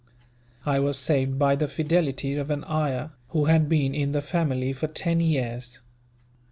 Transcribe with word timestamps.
I 0.65 0.79
was 0.79 0.97
saved 0.97 1.37
by 1.37 1.55
the 1.55 1.67
fidelity 1.67 2.33
of 2.33 2.49
an 2.49 2.63
ayah, 2.63 3.09
who 3.29 3.45
had 3.45 3.69
been 3.69 3.93
in 3.93 4.13
the 4.13 4.21
family 4.23 4.73
for 4.73 4.87
ten 4.87 5.19
years. 5.19 5.79